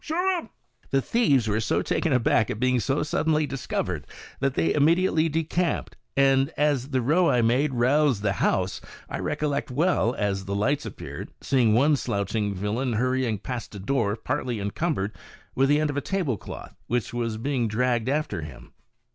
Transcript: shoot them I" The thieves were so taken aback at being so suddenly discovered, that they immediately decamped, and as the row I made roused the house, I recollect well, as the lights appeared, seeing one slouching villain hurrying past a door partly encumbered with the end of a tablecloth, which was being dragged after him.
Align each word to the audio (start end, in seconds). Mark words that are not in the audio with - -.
shoot 0.03 0.15
them 0.15 0.45
I" 0.45 0.49
The 0.89 1.01
thieves 1.03 1.47
were 1.47 1.59
so 1.59 1.83
taken 1.83 2.11
aback 2.11 2.49
at 2.49 2.59
being 2.59 2.79
so 2.79 3.03
suddenly 3.03 3.45
discovered, 3.45 4.07
that 4.39 4.55
they 4.55 4.73
immediately 4.73 5.29
decamped, 5.29 5.95
and 6.17 6.49
as 6.57 6.89
the 6.89 7.03
row 7.03 7.29
I 7.29 7.43
made 7.43 7.75
roused 7.75 8.23
the 8.23 8.33
house, 8.41 8.81
I 9.07 9.19
recollect 9.19 9.69
well, 9.69 10.15
as 10.15 10.45
the 10.45 10.55
lights 10.55 10.87
appeared, 10.87 11.29
seeing 11.39 11.75
one 11.75 11.95
slouching 11.95 12.55
villain 12.55 12.93
hurrying 12.93 13.37
past 13.37 13.75
a 13.75 13.79
door 13.79 14.15
partly 14.15 14.59
encumbered 14.59 15.11
with 15.53 15.69
the 15.69 15.79
end 15.79 15.91
of 15.91 15.97
a 15.97 16.01
tablecloth, 16.01 16.73
which 16.87 17.13
was 17.13 17.37
being 17.37 17.67
dragged 17.67 18.09
after 18.09 18.41
him. 18.41 18.73